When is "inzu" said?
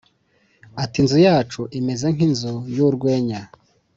1.01-1.17